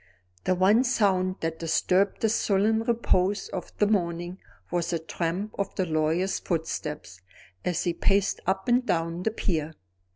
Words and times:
The 0.45 0.55
one 0.55 0.83
sound 0.83 1.35
that 1.41 1.59
disturbed 1.59 2.21
the 2.21 2.27
sullen 2.29 2.81
repose 2.81 3.49
of 3.49 3.71
the 3.77 3.85
morning 3.85 4.39
was 4.71 4.89
the 4.89 4.97
tramp 4.97 5.53
of 5.59 5.75
the 5.75 5.85
lawyer's 5.85 6.39
footsteps, 6.39 7.21
as 7.63 7.83
he 7.83 7.93
paced 7.93 8.39
up 8.47 8.67
and 8.67 8.83
down 8.83 9.21
the 9.21 9.29
pier. 9.29 9.73